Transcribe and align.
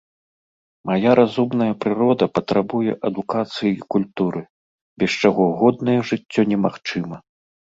Мая 0.89 1.11
разумная 1.19 1.67
прырода 1.83 2.25
патрабуе 2.39 2.95
адукацыі 3.09 3.71
і 3.75 3.85
культуры, 3.97 4.41
без 5.05 5.11
чаго 5.25 5.43
годнае 5.61 5.99
жыццё 6.15 6.41
немагчыма. 6.55 7.17